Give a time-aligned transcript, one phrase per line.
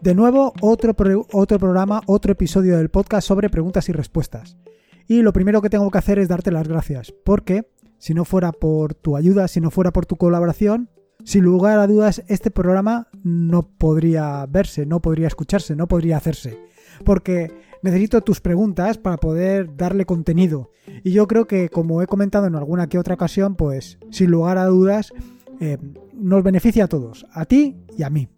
[0.00, 0.96] De nuevo, otro,
[1.32, 4.56] otro programa, otro episodio del podcast sobre preguntas y respuestas.
[5.06, 7.66] Y lo primero que tengo que hacer es darte las gracias, porque
[7.98, 10.88] si no fuera por tu ayuda, si no fuera por tu colaboración,
[11.22, 16.58] sin lugar a dudas este programa no podría verse, no podría escucharse, no podría hacerse.
[17.04, 20.70] Porque necesito tus preguntas para poder darle contenido.
[21.04, 24.56] Y yo creo que, como he comentado en alguna que otra ocasión, pues sin lugar
[24.56, 25.12] a dudas,
[25.60, 25.76] eh,
[26.14, 28.28] nos beneficia a todos, a ti y a mí.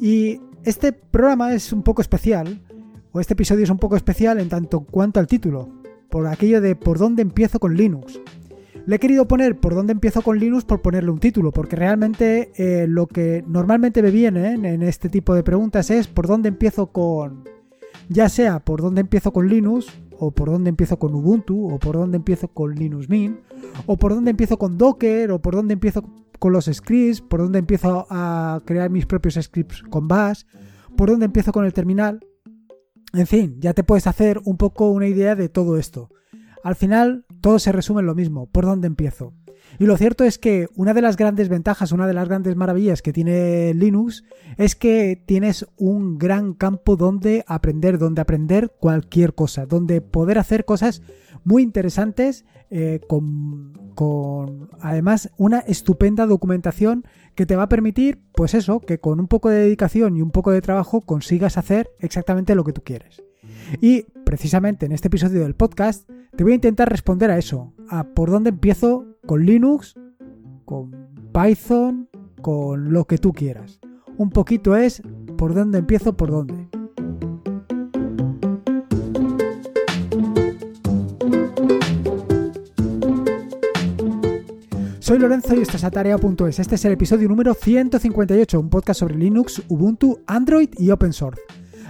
[0.00, 2.60] Y este programa es un poco especial,
[3.12, 5.68] o este episodio es un poco especial en tanto cuanto al título,
[6.08, 8.20] por aquello de por dónde empiezo con Linux.
[8.86, 12.50] Le he querido poner por dónde empiezo con Linux por ponerle un título, porque realmente
[12.56, 16.86] eh, lo que normalmente me viene en este tipo de preguntas es por dónde empiezo
[16.88, 17.44] con,
[18.08, 19.86] ya sea por dónde empiezo con Linux,
[20.18, 23.38] o por dónde empiezo con Ubuntu, o por dónde empiezo con Linux Mint,
[23.86, 26.04] o por dónde empiezo con Docker, o por dónde empiezo
[26.38, 30.42] con los scripts, por dónde empiezo a crear mis propios scripts con Bash,
[30.96, 32.20] por dónde empiezo con el terminal.
[33.12, 36.10] En fin, ya te puedes hacer un poco una idea de todo esto.
[36.62, 39.34] Al final, todo se resume en lo mismo, por dónde empiezo.
[39.78, 43.02] Y lo cierto es que una de las grandes ventajas, una de las grandes maravillas
[43.02, 44.24] que tiene Linux
[44.56, 50.64] es que tienes un gran campo donde aprender, donde aprender cualquier cosa, donde poder hacer
[50.64, 51.02] cosas
[51.44, 58.54] muy interesantes eh, con, con además una estupenda documentación que te va a permitir, pues
[58.54, 62.54] eso, que con un poco de dedicación y un poco de trabajo consigas hacer exactamente
[62.54, 63.22] lo que tú quieres.
[63.80, 68.04] Y precisamente en este episodio del podcast te voy a intentar responder a eso, a
[68.04, 69.94] por dónde empiezo con Linux,
[70.64, 70.90] con
[71.32, 72.08] Python,
[72.42, 73.80] con lo que tú quieras.
[74.16, 75.02] Un poquito es
[75.36, 76.68] por dónde empiezo, por dónde.
[85.00, 86.58] Soy Lorenzo y esto es Atarea.es.
[86.58, 91.42] Este es el episodio número 158, un podcast sobre Linux, Ubuntu, Android y Open Source.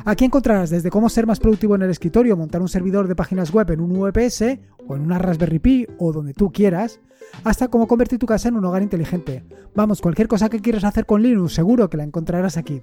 [0.06, 3.50] Aquí encontrarás desde cómo ser más productivo en el escritorio, montar un servidor de páginas
[3.50, 7.00] web en un VPS o en una Raspberry Pi o donde tú quieras,
[7.42, 9.44] hasta cómo convertir tu casa en un hogar inteligente.
[9.74, 12.82] Vamos, cualquier cosa que quieras hacer con Linux, seguro que la encontrarás aquí.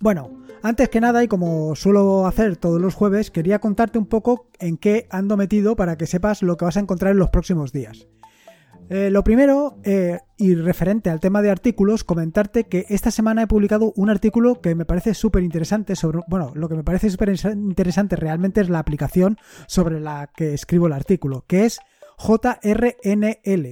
[0.00, 0.30] Bueno,
[0.62, 4.76] antes que nada, y como suelo hacer todos los jueves, quería contarte un poco en
[4.76, 8.08] qué ando metido para que sepas lo que vas a encontrar en los próximos días.
[8.90, 13.46] Eh, lo primero, eh, y referente al tema de artículos, comentarte que esta semana he
[13.46, 17.34] publicado un artículo que me parece súper interesante sobre, bueno, lo que me parece súper
[17.54, 21.80] interesante realmente es la aplicación sobre la que escribo el artículo, que es
[22.18, 23.70] JRNL,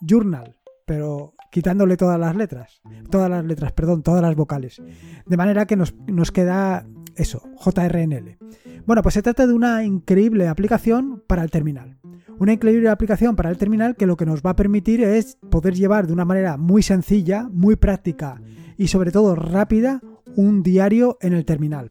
[0.00, 2.80] Journal, pero quitándole todas las letras,
[3.10, 4.82] todas las letras, perdón, todas las vocales.
[5.26, 6.86] De manera que nos, nos queda
[7.16, 8.38] eso, JRNL.
[8.86, 11.97] Bueno, pues se trata de una increíble aplicación para el terminal.
[12.38, 15.74] Una increíble aplicación para el terminal que lo que nos va a permitir es poder
[15.74, 18.40] llevar de una manera muy sencilla, muy práctica
[18.76, 20.00] y sobre todo rápida
[20.36, 21.90] un diario en el terminal.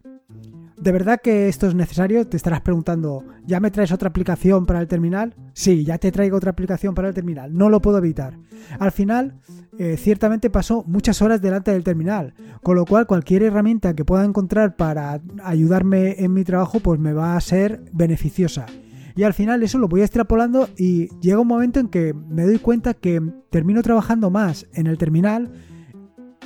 [0.77, 2.27] ¿De verdad que esto es necesario?
[2.27, 5.35] Te estarás preguntando, ¿ya me traes otra aplicación para el terminal?
[5.53, 8.37] Sí, ya te traigo otra aplicación para el terminal, no lo puedo evitar.
[8.79, 9.39] Al final,
[9.79, 14.23] eh, ciertamente paso muchas horas delante del terminal, con lo cual cualquier herramienta que pueda
[14.23, 18.67] encontrar para ayudarme en mi trabajo, pues me va a ser beneficiosa.
[19.17, 22.59] Y al final eso lo voy extrapolando y llega un momento en que me doy
[22.59, 23.19] cuenta que
[23.49, 25.51] termino trabajando más en el terminal,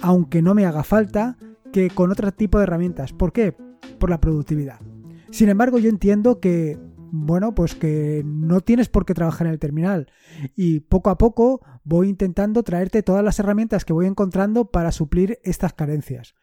[0.01, 1.37] aunque no me haga falta,
[1.73, 3.11] que con otro tipo de herramientas.
[3.11, 3.53] ¿Por qué?
[3.99, 4.79] Por la productividad.
[5.31, 6.79] Sin embargo, yo entiendo que,
[7.11, 10.09] bueno, pues que no tienes por qué trabajar en el terminal.
[10.55, 15.39] Y poco a poco voy intentando traerte todas las herramientas que voy encontrando para suplir
[15.43, 16.35] estas carencias.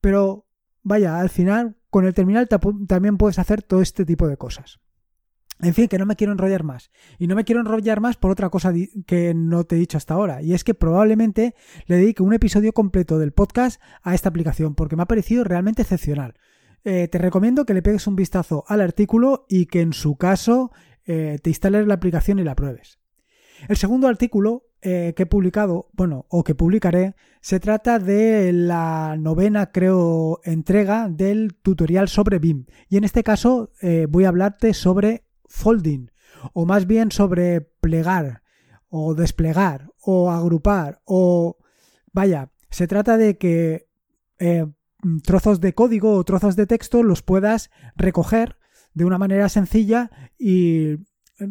[0.00, 0.46] Pero,
[0.82, 4.80] vaya, al final, con el terminal también puedes hacer todo este tipo de cosas.
[5.60, 6.90] En fin, que no me quiero enrollar más.
[7.18, 8.72] Y no me quiero enrollar más por otra cosa
[9.06, 10.42] que no te he dicho hasta ahora.
[10.42, 11.54] Y es que probablemente
[11.86, 15.82] le dedique un episodio completo del podcast a esta aplicación, porque me ha parecido realmente
[15.82, 16.34] excepcional.
[16.84, 20.70] Eh, te recomiendo que le pegues un vistazo al artículo y que en su caso
[21.06, 22.98] eh, te instales la aplicación y la pruebes.
[23.68, 29.16] El segundo artículo eh, que he publicado, bueno, o que publicaré, se trata de la
[29.18, 32.66] novena, creo, entrega del tutorial sobre BIM.
[32.90, 33.70] Y en este caso
[34.08, 35.23] voy a hablarte sobre
[35.54, 36.10] folding,
[36.52, 38.42] o más bien sobre plegar,
[38.88, 41.56] o desplegar, o agrupar, o...
[42.12, 43.88] Vaya, se trata de que
[44.38, 44.66] eh,
[45.24, 48.56] trozos de código o trozos de texto los puedas recoger
[48.94, 50.98] de una manera sencilla y eh,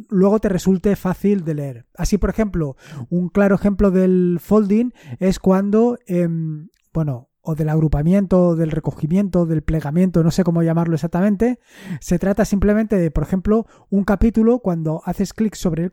[0.10, 1.86] luego te resulte fácil de leer.
[1.96, 2.78] Así, por ejemplo,
[3.10, 9.62] un claro ejemplo del folding es cuando, em, bueno, o del agrupamiento, del recogimiento, del
[9.62, 11.60] plegamiento, no sé cómo llamarlo exactamente.
[12.00, 15.92] Se trata simplemente de, por ejemplo, un capítulo, cuando haces clic sobre el,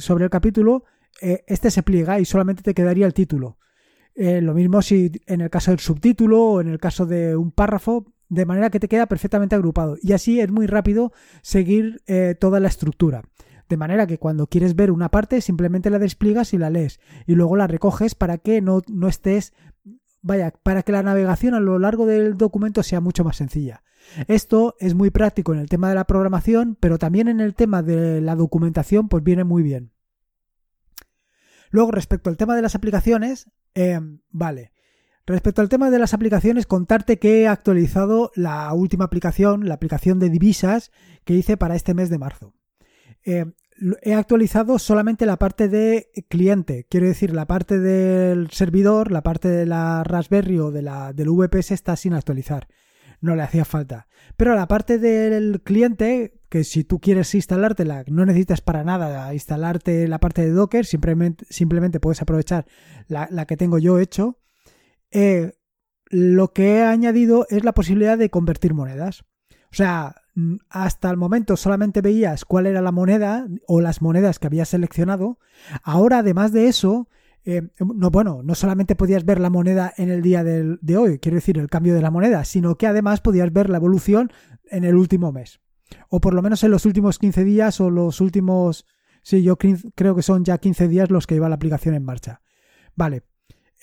[0.00, 0.84] sobre el capítulo,
[1.22, 3.56] eh, este se pliega y solamente te quedaría el título.
[4.16, 7.52] Eh, lo mismo si en el caso del subtítulo o en el caso de un
[7.52, 9.96] párrafo, de manera que te queda perfectamente agrupado.
[10.02, 11.12] Y así es muy rápido
[11.42, 13.22] seguir eh, toda la estructura.
[13.68, 16.98] De manera que cuando quieres ver una parte, simplemente la despliegas y la lees.
[17.26, 19.52] Y luego la recoges para que no, no estés.
[20.22, 23.82] Vaya, para que la navegación a lo largo del documento sea mucho más sencilla.
[24.28, 27.82] Esto es muy práctico en el tema de la programación, pero también en el tema
[27.82, 29.92] de la documentación, pues viene muy bien.
[31.70, 34.00] Luego, respecto al tema de las aplicaciones, eh,
[34.30, 34.72] vale.
[35.26, 40.18] Respecto al tema de las aplicaciones, contarte que he actualizado la última aplicación, la aplicación
[40.18, 40.90] de divisas
[41.24, 42.54] que hice para este mes de marzo.
[43.24, 43.52] Eh,
[44.02, 49.48] he actualizado solamente la parte de cliente, quiero decir, la parte del servidor, la parte
[49.48, 52.68] de la Raspberry o de la, del VPS está sin actualizar.
[53.20, 54.08] No le hacía falta.
[54.36, 60.08] Pero la parte del cliente, que si tú quieres instalártela, no necesitas para nada instalarte
[60.08, 62.66] la parte de Docker, simplemente, puedes aprovechar
[63.08, 64.38] la, que tengo yo hecho
[65.10, 65.52] eh,
[66.06, 69.22] lo que he añadido es la posibilidad de convertir monedas.
[69.70, 70.19] O sea,
[70.68, 75.38] hasta el momento solamente veías cuál era la moneda o las monedas que habías seleccionado.
[75.82, 77.08] Ahora, además de eso,
[77.44, 81.36] eh, no, bueno, no solamente podías ver la moneda en el día de hoy, quiero
[81.36, 84.30] decir, el cambio de la moneda, sino que además podías ver la evolución
[84.70, 85.60] en el último mes.
[86.08, 88.86] O por lo menos en los últimos 15 días o los últimos...
[89.22, 92.40] Sí, yo creo que son ya 15 días los que lleva la aplicación en marcha.
[92.94, 93.24] Vale.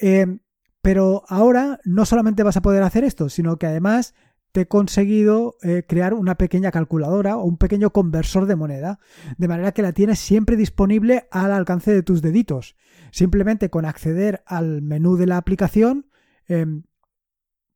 [0.02, 0.40] Eh,
[0.82, 4.16] pero ahora no solamente vas a poder hacer esto, sino que además
[4.58, 9.00] te he conseguido eh, crear una pequeña calculadora o un pequeño conversor de moneda,
[9.38, 12.76] de manera que la tienes siempre disponible al alcance de tus deditos.
[13.12, 16.08] Simplemente con acceder al menú de la aplicación,
[16.48, 16.86] em,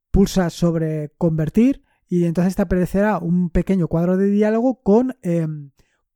[0.10, 5.74] pulsas sobre convertir y entonces te aparecerá un pequeño cuadro de diálogo con, em,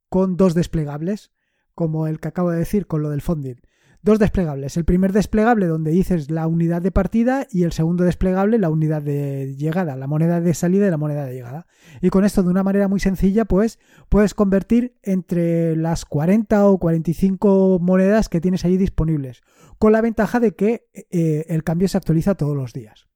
[0.10, 1.32] con dos desplegables,
[1.76, 3.58] como el que acabo de decir con lo del funding
[4.06, 4.78] dos desplegables.
[4.78, 9.02] El primer desplegable donde dices la unidad de partida y el segundo desplegable la unidad
[9.02, 11.66] de llegada, la moneda de salida y la moneda de llegada.
[12.02, 16.78] Y con esto de una manera muy sencilla pues puedes convertir entre las 40 o
[16.78, 19.42] 45 monedas que tienes ahí disponibles,
[19.80, 23.08] con la ventaja de que eh, el cambio se actualiza todos los días.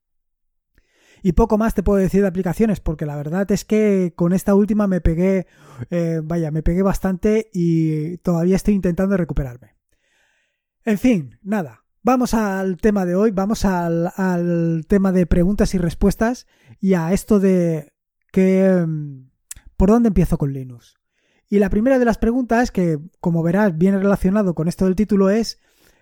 [1.22, 4.56] Y poco más te puedo decir de aplicaciones, porque la verdad es que con esta
[4.56, 5.46] última me pegué,
[5.92, 9.79] eh, vaya, me pegué bastante y todavía estoy intentando recuperarme.
[10.86, 11.86] En fin, nada.
[12.02, 16.48] Vamos al tema de hoy, vamos al, tema de preguntas y respuestas
[16.80, 17.94] y a esto de
[18.32, 18.86] que...
[18.88, 19.30] Mm,
[19.76, 20.96] ¿Por dónde empiezo con Linux?
[21.50, 25.30] Y la primera de las preguntas, que como verás viene relacionado con esto del título,
[25.30, 25.60] es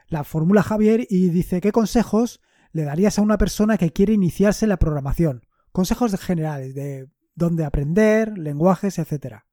[0.08, 2.42] la fórmula Javier y dice ¿qué consejos
[2.72, 5.46] le darías a una persona que quiere iniciarse en la programación?
[5.72, 9.44] Consejos generales de dónde aprender, lenguajes, etc.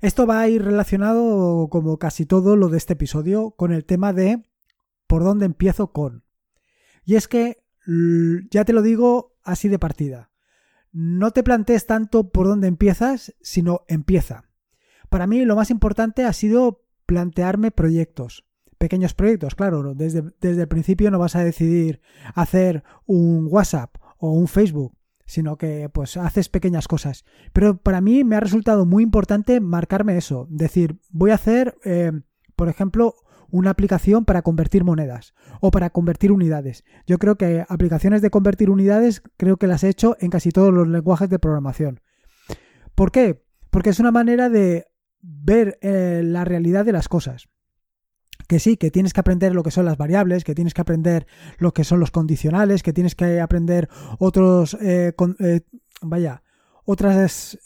[0.00, 4.12] Esto va a ir relacionado, como casi todo lo de este episodio, con el tema
[4.12, 4.44] de
[5.06, 6.24] por dónde empiezo con.
[7.04, 7.64] Y es que,
[8.50, 10.30] ya te lo digo así de partida,
[10.92, 14.44] no te plantees tanto por dónde empiezas, sino empieza.
[15.08, 18.44] Para mí lo más importante ha sido plantearme proyectos.
[18.76, 22.00] Pequeños proyectos, claro, desde, desde el principio no vas a decidir
[22.34, 24.97] hacer un WhatsApp o un Facebook,
[25.28, 27.24] sino que pues haces pequeñas cosas.
[27.52, 32.12] Pero para mí me ha resultado muy importante marcarme eso, decir, voy a hacer, eh,
[32.56, 33.14] por ejemplo,
[33.50, 36.82] una aplicación para convertir monedas o para convertir unidades.
[37.06, 40.72] Yo creo que aplicaciones de convertir unidades creo que las he hecho en casi todos
[40.72, 42.00] los lenguajes de programación.
[42.94, 43.44] ¿Por qué?
[43.70, 44.86] Porque es una manera de
[45.20, 47.48] ver eh, la realidad de las cosas.
[48.48, 51.28] Que sí, que tienes que aprender lo que son las variables, que tienes que aprender
[51.58, 53.88] lo que son los condicionales, que tienes que aprender
[54.18, 55.60] otros, eh, eh,
[56.02, 56.42] vaya,
[56.84, 57.58] otras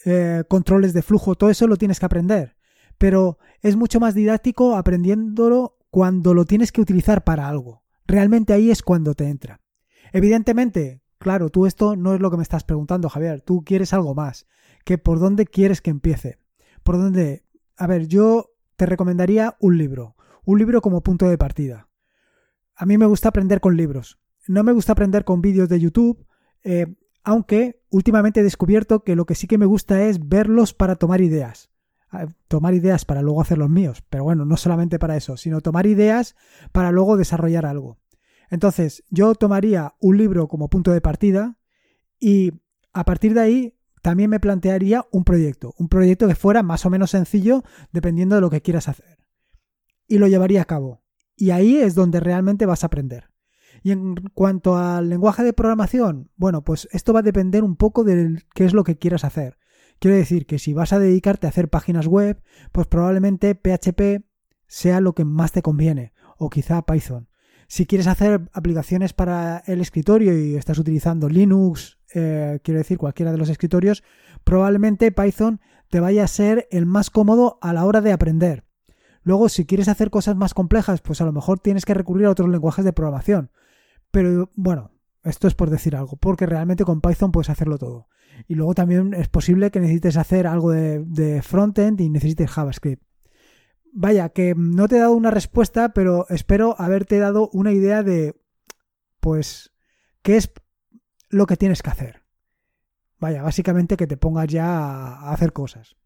[0.49, 2.57] controles de flujo, todo eso lo tienes que aprender
[3.03, 7.83] pero es mucho más didáctico aprendiéndolo cuando lo tienes que utilizar para algo.
[8.07, 9.61] Realmente ahí es cuando te entra.
[10.13, 14.15] Evidentemente, claro, tú esto no es lo que me estás preguntando, Javier, tú quieres algo
[14.15, 14.47] más,
[14.85, 16.39] que por dónde quieres que empiece.
[16.85, 17.43] Por dónde...
[17.77, 21.89] A ver, yo te recomendaría un libro, un libro como punto de partida.
[22.75, 24.19] A mí me gusta aprender con libros.
[24.49, 26.27] No me gusta aprender con vídeos de YouTube,
[26.65, 26.87] eh,
[27.23, 31.21] aunque últimamente he descubierto que lo que sí que me gusta es verlos para tomar
[31.21, 31.73] ideas
[32.49, 35.87] tomar ideas para luego hacer los míos, pero bueno, no solamente para eso, sino tomar
[35.87, 36.37] ideas
[36.73, 37.99] para luego desarrollar algo.
[38.51, 41.57] Entonces, yo tomaría un libro como punto de partida
[42.21, 42.53] y
[42.93, 46.91] a partir de ahí también me plantearía un proyecto, un proyecto que fuera más o
[46.91, 49.12] menos sencillo dependiendo de lo que quieras hacer.
[50.13, 51.03] Y lo llevaría a cabo.
[51.37, 53.31] Y ahí es donde realmente vas a aprender.
[53.83, 58.05] Y en cuanto al lenguaje de programación, bueno, pues esto va a depender un poco
[58.05, 59.57] de qué es lo que quieras hacer.
[60.01, 62.43] Quiero decir que si vas a dedicarte a hacer páginas web,
[62.73, 64.23] pues probablemente PHP
[64.67, 67.31] sea lo que más te conviene, o quizá Python.
[67.67, 73.33] Si quieres hacer aplicaciones para el escritorio y estás utilizando Linux, eh, quiero decir cualquiera
[73.33, 74.05] de los escritorios,
[74.45, 78.67] probablemente Python te vaya a ser el más cómodo a la hora de aprender.
[79.23, 82.31] Luego, si quieres hacer cosas más complejas, pues a lo mejor tienes que recurrir a
[82.31, 83.51] otros lenguajes de programación.
[84.11, 84.91] Pero bueno,
[85.25, 88.09] esto es por decir algo, porque realmente con Python puedes hacerlo todo.
[88.49, 93.03] Y luego también es posible que necesites hacer algo de, frontend y necesites JavaScript.
[93.93, 98.35] Vaya, que no te he dado una respuesta, pero espero haberte dado una idea de,
[99.21, 99.73] pues,
[100.23, 100.51] qué es
[101.29, 102.23] lo que tienes que hacer.
[103.21, 105.97] Vaya, básicamente que te pongas ya a hacer cosas.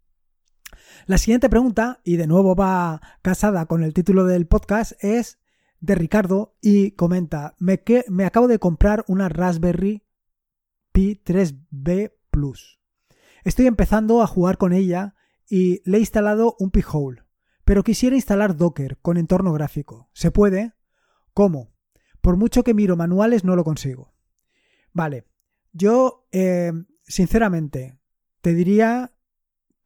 [1.06, 5.38] La siguiente pregunta, y de nuevo va casada con el título del podcast, es
[5.80, 10.04] de Ricardo y comenta, me, que, me acabo de comprar una Raspberry
[10.92, 12.80] Pi 3B Plus.
[13.44, 15.14] Estoy empezando a jugar con ella
[15.48, 17.22] y le he instalado un Pi-hole,
[17.64, 20.10] pero quisiera instalar Docker con entorno gráfico.
[20.12, 20.74] ¿Se puede?
[21.32, 21.72] ¿Cómo?
[22.20, 24.14] Por mucho que miro manuales no lo consigo.
[24.92, 25.26] Vale,
[25.72, 26.72] yo eh,
[27.04, 28.00] sinceramente
[28.40, 29.15] te diría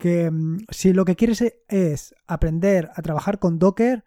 [0.01, 4.05] que mm, si lo que quieres es aprender a trabajar con Docker,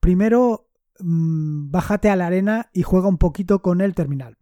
[0.00, 4.38] primero mm, bájate a la arena y juega un poquito con el terminal.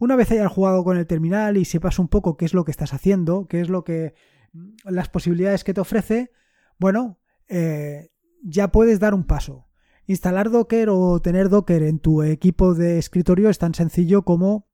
[0.00, 2.72] Una vez hayas jugado con el terminal y sepas un poco qué es lo que
[2.72, 4.14] estás haciendo, qué es lo que
[4.52, 6.32] mm, las posibilidades que te ofrece,
[6.80, 8.10] bueno, eh,
[8.42, 9.68] ya puedes dar un paso.
[10.06, 14.66] Instalar Docker o tener Docker en tu equipo de escritorio es tan sencillo como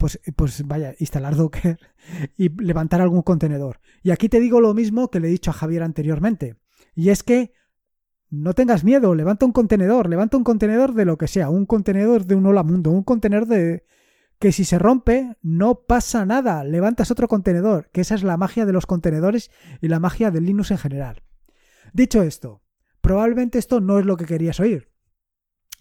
[0.00, 1.78] pues, pues vaya, instalar Docker
[2.38, 3.80] y levantar algún contenedor.
[4.02, 6.56] Y aquí te digo lo mismo que le he dicho a Javier anteriormente.
[6.94, 7.52] Y es que
[8.30, 12.24] no tengas miedo, levanta un contenedor, levanta un contenedor de lo que sea, un contenedor
[12.24, 13.84] de un hola mundo, un contenedor de
[14.38, 18.64] que si se rompe no pasa nada, levantas otro contenedor, que esa es la magia
[18.64, 19.50] de los contenedores
[19.82, 21.24] y la magia de Linux en general.
[21.92, 22.62] Dicho esto,
[23.02, 24.88] probablemente esto no es lo que querías oír.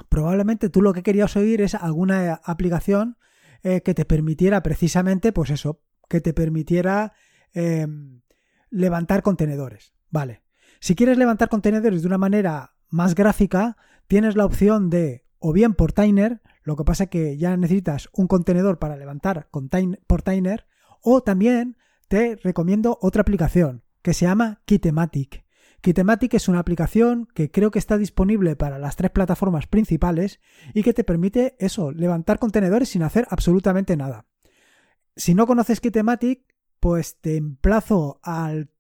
[0.09, 3.15] Probablemente tú lo que querías oír es alguna aplicación
[3.63, 7.13] eh, que te permitiera precisamente, pues eso, que te permitiera
[7.53, 8.21] em,
[8.69, 9.93] levantar contenedores.
[10.09, 10.43] Vale.
[10.79, 15.73] Si quieres levantar contenedores de una manera más gráfica, tienes la opción de o bien
[15.73, 19.49] Portainer, lo que pasa que ya necesitas un contenedor para levantar
[20.07, 20.65] Portainer,
[21.01, 25.45] o también te recomiendo otra aplicación que se llama Kitematic.
[25.81, 30.39] Kitematic es una aplicación que creo que está disponible para las tres plataformas principales
[30.73, 34.25] y que te permite eso, levantar contenedores sin hacer absolutamente nada.
[35.15, 36.43] Si no conoces Kitematic,
[36.79, 38.71] pues te emplazo al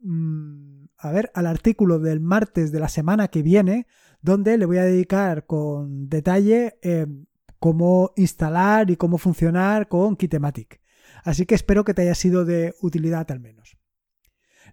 [0.00, 3.86] mm, a ver, al artículo del martes de la semana que viene,
[4.22, 7.26] donde le voy a dedicar con detalle em,
[7.58, 10.80] cómo instalar y cómo funcionar con Kitematic.
[11.24, 13.75] Así que espero que te haya sido de utilidad al menos.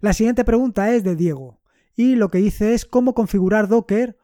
[0.00, 1.60] La siguiente pregunta es de Diego
[1.96, 4.18] y lo que dice es cómo configurar Docker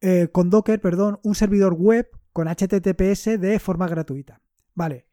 [0.00, 4.42] eh, con Docker, perdón, un servidor web con HTTPS de forma gratuita.
[4.74, 5.06] Vale.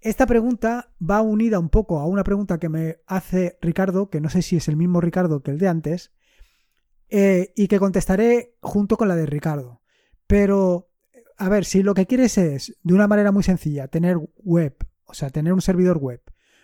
[0.00, 4.30] Esta pregunta va unida un poco a una pregunta que me hace Ricardo, que no
[4.30, 6.12] sé si es el mismo Ricardo que el de antes,
[7.08, 9.82] eh, y que contestaré junto con la de Ricardo.
[10.26, 10.88] Pero,
[11.36, 15.14] a ver, si lo que quieres es, de una manera muy sencilla, tener web, o
[15.14, 16.22] sea, tener un servidor web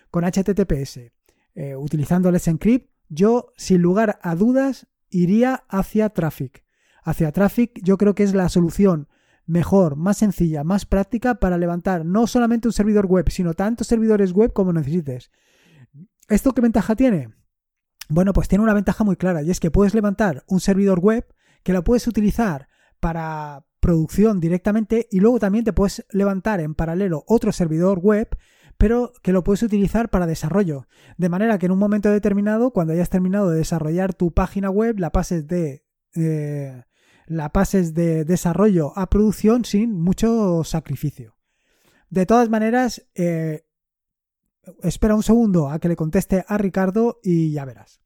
[0.09, 1.11] con HTTPS
[1.55, 6.63] eh, utilizando Let's Encrypt, yo sin lugar a dudas iría hacia Traffic.
[7.03, 9.07] Hacia Traffic yo creo que es la solución
[9.45, 14.31] mejor, más sencilla, más práctica para levantar no solamente un servidor web, sino tantos servidores
[14.31, 15.31] web como necesites.
[16.27, 17.33] ¿Esto qué ventaja tiene?
[18.09, 21.25] Bueno, pues tiene una ventaja muy clara y es que puedes levantar un servidor web
[21.63, 22.67] que lo puedes utilizar
[22.99, 28.29] para producción directamente y luego también te puedes levantar en paralelo otro servidor web
[28.79, 30.87] pero que lo puedes utilizar para desarrollo.
[31.17, 34.99] De manera que en un momento determinado, cuando hayas terminado de desarrollar tu página web,
[34.99, 35.83] la pases de,
[36.15, 36.85] eh,
[37.27, 41.35] la pases de desarrollo a producción sin mucho sacrificio.
[42.09, 43.65] De todas maneras, eh,
[44.81, 47.99] espera un segundo a que le conteste a Ricardo y ya verás.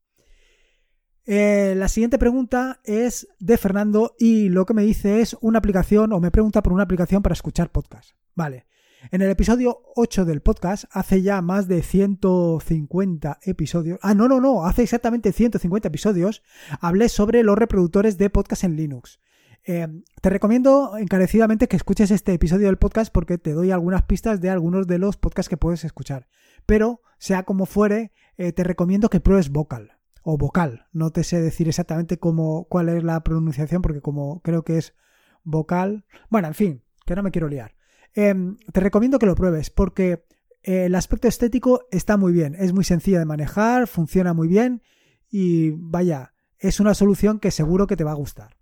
[1.24, 6.12] Eh, la siguiente pregunta es de Fernando y lo que me dice es una aplicación
[6.12, 8.10] o me pregunta por una aplicación para escuchar podcast.
[8.34, 8.66] Vale.
[9.10, 14.40] En el episodio 8 del podcast, hace ya más de 150 episodios, ah, no, no,
[14.40, 16.42] no, hace exactamente 150 episodios,
[16.80, 19.20] hablé sobre los reproductores de podcast en Linux.
[19.66, 19.86] Eh,
[20.20, 24.50] te recomiendo encarecidamente que escuches este episodio del podcast porque te doy algunas pistas de
[24.50, 26.28] algunos de los podcasts que puedes escuchar.
[26.64, 30.86] Pero, sea como fuere, eh, te recomiendo que pruebes Vocal o Vocal.
[30.92, 34.94] No te sé decir exactamente cómo, cuál es la pronunciación porque como creo que es
[35.42, 36.06] vocal.
[36.30, 37.74] Bueno, en fin, que no me quiero liar.
[38.14, 40.24] Em, te recomiendo que lo pruebes porque
[40.62, 44.82] eh, el aspecto estético está muy bien, es muy sencilla de manejar, funciona muy bien
[45.28, 48.56] y vaya, es una solución que seguro que te va a gustar.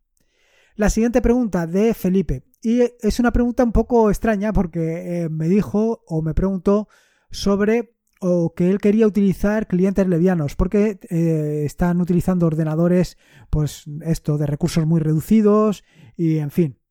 [0.74, 2.44] La siguiente pregunta de Felipe.
[2.62, 6.88] Y es una pregunta un poco extraña porque eh, me dijo o me preguntó
[7.30, 13.18] sobre o que él quería utilizar clientes levianos porque eh, están utilizando ordenadores
[13.50, 15.82] pues esto de recursos muy reducidos
[16.16, 16.81] y en fin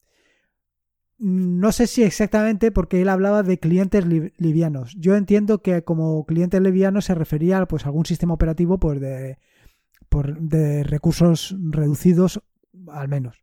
[1.22, 4.96] no sé si exactamente porque él hablaba de clientes livianos.
[4.98, 9.38] Yo entiendo que como clientes livianos se refería pues a algún sistema operativo pues de
[10.40, 12.42] de recursos reducidos
[12.90, 13.38] al menos.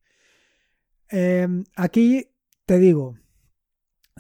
[1.09, 2.27] Em, aquí
[2.67, 3.17] te digo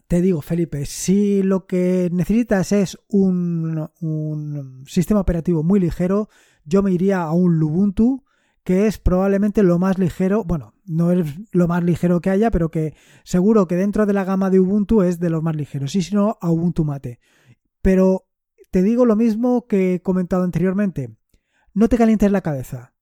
[0.09, 6.31] te digo, Felipe, si lo que necesitas es un, sistema operativo muy ligero,
[6.65, 8.25] yo me iría a un Lubuntu,
[8.69, 12.71] que es probablemente lo más ligero, bueno, no es lo más ligero que haya, pero
[12.71, 12.93] que
[13.25, 16.15] seguro que dentro de la gama de Ubuntu es de los más ligeros, y si
[16.15, 17.19] no, a Ubuntu Mate.
[17.81, 18.27] Pero
[18.71, 21.17] te digo lo mismo que he comentado anteriormente,
[21.73, 22.93] no te calientes la cabeza.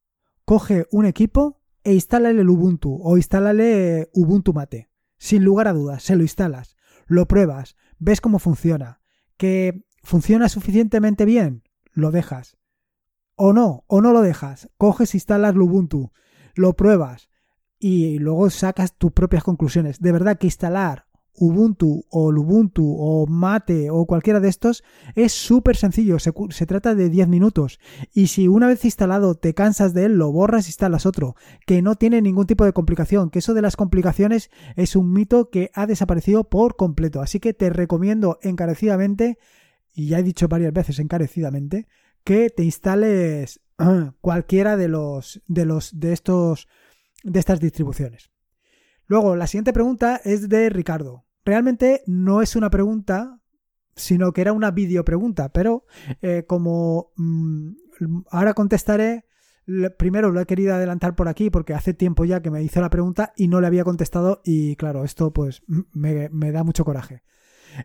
[0.44, 4.88] Coge un equipo e instálale el Ubuntu o instálale Ubuntu Mate.
[5.18, 9.00] Sin lugar a dudas, se lo instalas lo pruebas, ves cómo funciona,
[9.36, 12.56] que funciona suficientemente bien, lo dejas.
[13.36, 16.10] O no, o no lo dejas, coges, instalas Ubuntu,
[16.54, 17.28] lo pruebas
[17.78, 20.00] y luego sacas tus propias conclusiones.
[20.00, 21.06] De verdad que instalar
[21.38, 24.82] Ubuntu o Lubuntu o Mate o cualquiera de estos
[25.14, 26.32] es súper sencillo, se,
[26.66, 27.78] trata de 10 minutos.
[28.12, 31.82] Y si una vez instalado te cansas de él, lo borras y instalas otro, que
[31.82, 35.70] no tiene ningún tipo de complicación, que eso de las complicaciones es un mito que
[35.74, 39.38] ha desaparecido por completo, así que te recomiendo encarecidamente,
[39.92, 41.86] y ya he dicho varias veces encarecidamente,
[42.26, 43.62] que te instales
[44.20, 46.68] cualquiera de los de los de estos
[47.22, 48.30] de estas distribuciones.
[49.06, 53.40] Luego, la siguiente pregunta es de Ricardo realmente no es una pregunta,
[53.94, 55.86] sino que era una video pregunta, pero
[56.20, 57.70] eh, como mm,
[58.30, 59.24] ahora contestaré,
[59.96, 62.90] primero lo he querido adelantar por aquí porque hace tiempo ya que me hizo la
[62.90, 67.22] pregunta y no le había contestado y claro, esto pues me, da mucho coraje.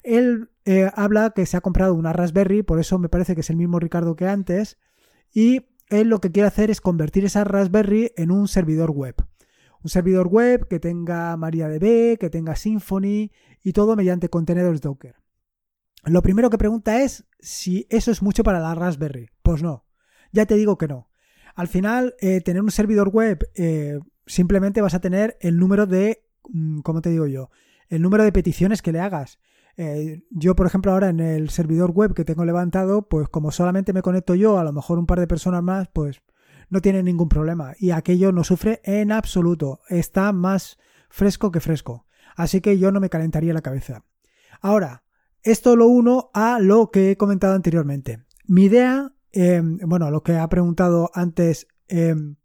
[0.03, 3.49] Él eh, habla que se ha comprado una Raspberry, por eso me parece que es
[3.49, 4.77] el mismo Ricardo que antes,
[5.33, 9.15] y él lo que quiere hacer es convertir esa Raspberry en un servidor web.
[9.83, 13.31] Un servidor web que tenga MariaDB, que tenga Symfony
[13.63, 15.15] y todo mediante contenedores Docker.
[16.05, 19.29] Lo primero que pregunta es si eso es mucho para la Raspberry.
[19.43, 19.85] Pues no,
[20.31, 21.09] ya te digo que no.
[21.55, 26.23] Al final, eh, tener un servidor web, eh, simplemente vas a tener el número de,
[26.49, 27.49] mm, ¿cómo te digo yo?
[27.89, 29.39] El número de peticiones que le hagas.
[29.83, 33.93] Eh, yo, por ejemplo, ahora en el servidor web que tengo levantado, pues como solamente
[33.93, 36.21] me conecto yo, a lo mejor un par de personas más, pues
[36.69, 37.73] no tiene ningún problema.
[37.79, 39.79] Y aquello no sufre en absoluto.
[39.89, 40.77] Está más
[41.09, 42.05] fresco que fresco.
[42.35, 44.05] Así que yo no me calentaría la cabeza.
[44.61, 45.03] Ahora,
[45.41, 48.23] esto lo uno a lo que he comentado anteriormente.
[48.45, 52.35] Mi idea, em, bueno, lo que ha preguntado antes em,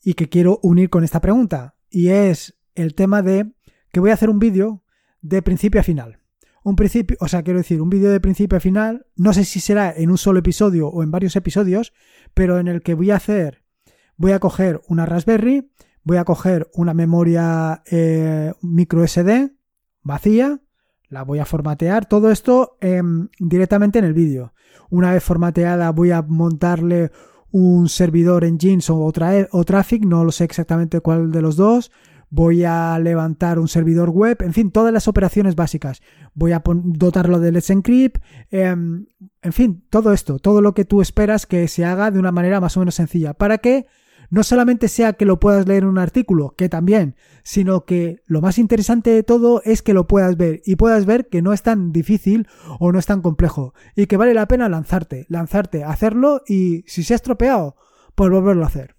[0.00, 3.52] y que quiero unir con esta pregunta, y es el tema de
[3.90, 4.84] que voy a hacer un vídeo
[5.22, 6.21] de principio a final.
[6.64, 9.60] Un principio, o sea, quiero decir, un vídeo de principio a final, no sé si
[9.60, 11.92] será en un solo episodio o en varios episodios,
[12.34, 13.62] pero en el que voy a hacer,
[14.16, 15.70] voy a coger una Raspberry,
[16.04, 19.52] voy a coger una memoria eh, micro SD
[20.02, 20.60] vacía,
[21.08, 24.54] la voy a formatear, todo esto em, directamente en el vídeo.
[24.90, 27.10] Una vez formateada voy a montarle
[27.50, 31.56] un servidor en Jeans o, otra, o Traffic, no lo sé exactamente cuál de los
[31.56, 31.90] dos.
[32.34, 36.00] Voy a levantar un servidor web, en fin, todas las operaciones básicas.
[36.32, 39.04] Voy a dotarlo de Let's Encrypt, em,
[39.42, 42.58] en fin, todo esto, todo lo que tú esperas que se haga de una manera
[42.58, 43.34] más o menos sencilla.
[43.34, 43.84] ¿Para que
[44.30, 48.40] no solamente sea que lo puedas leer en un artículo, que también, sino que lo
[48.40, 51.62] más interesante de todo es que lo puedas ver y puedas ver que no es
[51.62, 52.48] tan difícil
[52.80, 57.02] o no es tan complejo y que vale la pena lanzarte, lanzarte, hacerlo y si
[57.02, 57.76] se ha estropeado,
[58.14, 58.96] pues volverlo a hacer.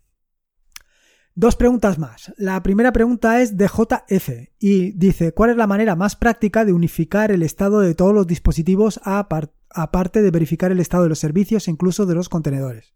[1.36, 2.32] Dos preguntas más.
[2.38, 6.74] La primera pregunta es de JF y dice, ¿cuál es la manera más práctica de
[6.74, 11.68] unificar el estado de todos los dispositivos aparte de verificar el estado de los servicios
[11.68, 12.94] e incluso de los contenedores?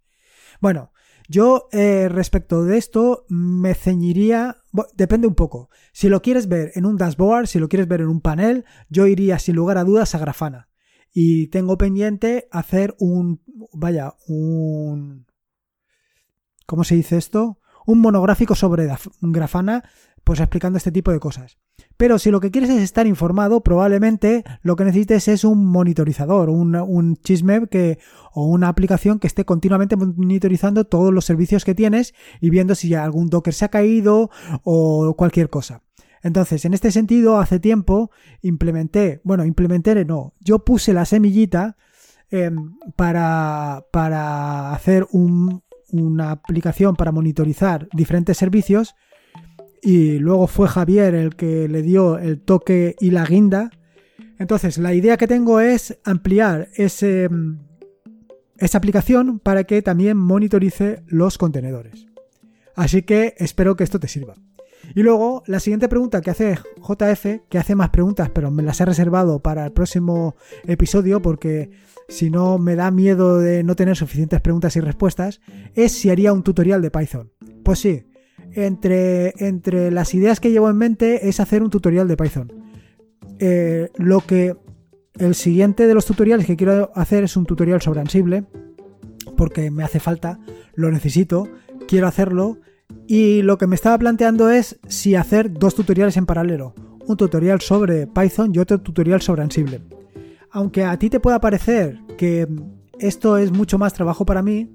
[0.62, 0.91] Bueno,
[1.28, 4.58] yo eh, respecto de esto me ceñiría,
[4.93, 5.71] depende un poco.
[5.91, 9.08] Si lo quieres ver en un dashboard, si lo quieres ver en un panel, yo
[9.08, 10.69] iría sin lugar a dudas a Grafana.
[11.12, 13.41] Y tengo pendiente hacer un,
[13.73, 15.26] vaya, un...
[16.67, 17.60] ¿Cómo se dice esto?
[17.88, 18.88] Un monográfico sobre
[19.21, 19.84] Grafana
[20.28, 21.58] pues explicando este tipo de cosas.
[21.95, 26.50] Pero si lo que quieres es estar informado, probablemente lo que necesites es un monitorizador,
[26.50, 27.97] un, un chisme que,
[28.34, 32.93] o una aplicación que esté continuamente monitorizando todos los servicios que tienes y viendo si
[32.93, 34.30] algún Docker se ha caído
[34.65, 35.82] o cualquier cosa.
[36.21, 41.78] Entonces, en este sentido, hace tiempo implementé, bueno, implementé, no, yo puse la semillita
[42.30, 45.08] em, para, para hacer
[45.91, 48.95] una aplicación para monitorizar diferentes servicios
[49.82, 53.69] y luego fue Javier el que le dio el toque y la guinda.
[54.39, 57.30] Entonces, la idea que tengo es ampliar ese,
[58.58, 62.08] esa aplicación para que también monitorice los contenedores.
[62.76, 64.36] Así que espero que esto te sirva.
[64.96, 68.80] Y luego, la siguiente pregunta que hace JF, que hace más preguntas, pero me las
[68.82, 70.36] he reservado para el próximo
[70.66, 71.72] episodio porque
[72.08, 75.42] si no me da miedo de no tener suficientes preguntas y respuestas,
[75.76, 77.32] es si haría un tutorial de Python.
[77.63, 78.06] Pues sí,
[78.54, 82.52] entre, entre las ideas que llevo en mente es hacer un tutorial de Python.
[83.40, 84.56] Eh, lo que
[85.20, 88.46] el siguiente de los tutoriales que quiero hacer es un tutorial sobre Ansible,
[89.36, 90.40] porque me hace falta,
[90.76, 91.48] lo necesito,
[91.88, 92.60] quiero hacerlo
[93.08, 96.76] y lo que me estaba planteando es si hacer dos tutoriales en paralelo.
[97.06, 99.82] Un tutorial sobre Python y otro tutorial sobre Ansible.
[100.52, 102.47] Aunque a ti te pueda parecer que
[103.00, 104.73] esto es mucho más trabajo para mí,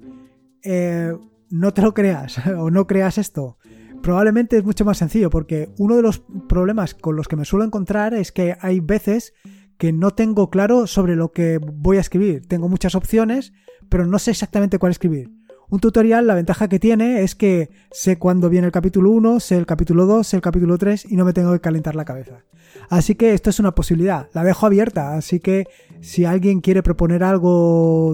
[0.63, 1.13] eh,
[1.49, 3.57] no te lo creas o no creas esto.
[4.01, 7.63] Probablemente es mucho más sencillo porque uno de los problemas con los que me suelo
[7.63, 9.33] encontrar es que hay veces
[9.77, 12.47] que no tengo claro sobre lo que voy a escribir.
[12.47, 13.53] Tengo muchas opciones,
[13.89, 15.31] pero no sé exactamente cuál escribir.
[15.73, 19.57] Un tutorial, la ventaja que tiene es que sé cuándo viene el capítulo 1, sé
[19.57, 22.43] el capítulo 2, sé el capítulo 3 y no me tengo que calentar la cabeza.
[22.91, 25.65] Así que esto es una posibilidad, la dejo abierta, así que
[25.99, 28.09] si alguien quiere proponer algo,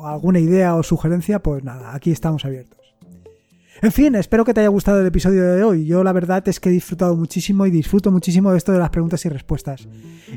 [0.00, 2.78] o alguna idea o sugerencia, pues nada, aquí estamos abiertos.
[3.82, 5.84] En fin, espero que te haya gustado el episodio de hoy.
[5.84, 8.88] Yo la verdad es que he disfrutado muchísimo y disfruto muchísimo de esto de las
[8.88, 9.86] preguntas y respuestas.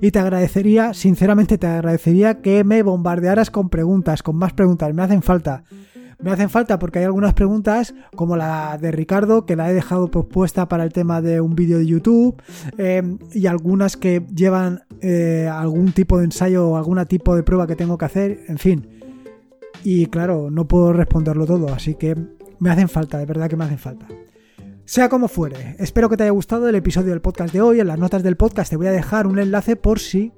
[0.02, 5.02] Y te agradecería, sinceramente te agradecería que me bombardearas con preguntas, con más preguntas, me
[5.02, 5.64] hacen falta
[6.20, 10.10] me hacen falta porque hay algunas preguntas, como la de Ricardo, que la he dejado
[10.10, 12.42] pospuesta para el tema de un vídeo de YouTube,
[12.78, 13.04] eh,
[13.34, 17.76] y algunas que llevan eh, algún tipo de ensayo o algún tipo de prueba que
[17.76, 18.88] tengo que hacer, en fin.
[19.84, 22.16] Y claro, no puedo responderlo todo, así que
[22.60, 24.08] me hacen falta, de verdad que me hacen falta.
[24.86, 27.82] Sea como fuere, espero que te haya gustado el episodio del podcast de hoy.
[27.82, 30.32] En las notas del podcast te voy a dejar un enlace por si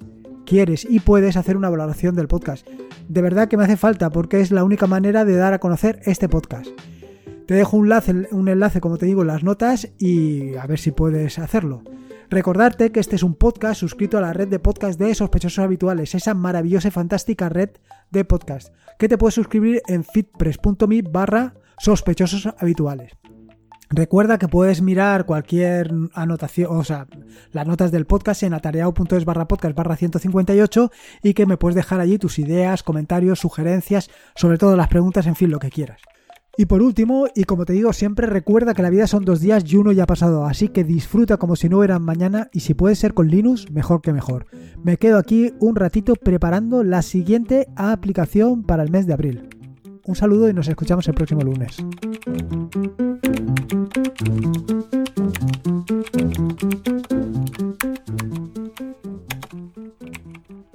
[0.49, 2.67] quieres y puedes hacer una valoración del podcast.
[3.07, 5.99] De verdad que me hace falta porque es la única manera de dar a conocer
[6.05, 6.67] este podcast.
[7.45, 10.79] Te dejo un enlace, un enlace, como te digo, en las notas y a ver
[10.79, 11.83] si puedes hacerlo.
[12.31, 16.15] Recordarte que este es un podcast suscrito a la red de podcast de sospechosos habituales,
[16.15, 17.69] esa maravillosa y fantástica red
[18.09, 23.18] de podcast, que te puedes suscribir en fitpress.me barra sospechosos habituales.
[23.91, 27.07] Recuerda que puedes mirar cualquier anotación, o sea,
[27.51, 30.91] las notas del podcast en atareado.es barra podcast barra 158
[31.23, 35.35] y que me puedes dejar allí tus ideas, comentarios, sugerencias, sobre todo las preguntas, en
[35.35, 36.01] fin, lo que quieras.
[36.55, 39.63] Y por último, y como te digo siempre, recuerda que la vida son dos días
[39.65, 42.75] y uno ya ha pasado, así que disfruta como si no hubieran mañana y si
[42.75, 44.45] puede ser con Linux, mejor que mejor.
[44.83, 49.49] Me quedo aquí un ratito preparando la siguiente aplicación para el mes de abril.
[50.05, 51.77] Un saludo y nos escuchamos el próximo lunes.
[53.69, 53.97] thank
[54.69, 54.88] you